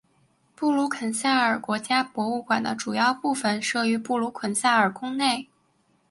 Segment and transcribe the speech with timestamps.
[0.55, 5.47] 布鲁肯撒尔国家博物馆的主要部分设于布鲁肯撒尔宫内。